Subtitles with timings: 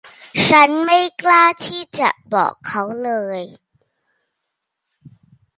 [0.49, 3.41] ฉันไม่กล้าที่จะบอกเขาเลย